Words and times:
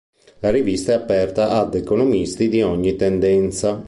La 0.39 0.49
rivista 0.49 0.93
è 0.93 0.95
aperta 0.95 1.51
ad 1.51 1.75
economisti 1.75 2.49
di 2.49 2.63
ogni 2.63 2.95
tendenza. 2.95 3.79